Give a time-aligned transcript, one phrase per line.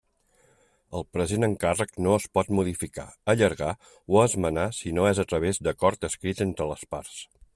[0.99, 3.05] El present encàrrec no es pot modificar,
[3.35, 3.69] allargar
[4.15, 7.23] o esmenar si no és a través d'acord escrit entre les parts.